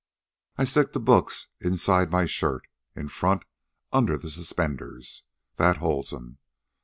I 0.57 0.63
stick 0.63 0.93
the 0.93 0.99
books 0.99 1.49
inside 1.59 2.09
my 2.09 2.25
shirt, 2.25 2.65
in 2.95 3.07
front, 3.07 3.43
under 3.93 4.17
the 4.17 4.31
suspenders. 4.31 5.25
That 5.57 5.77
holds 5.77 6.11
'em. 6.11 6.39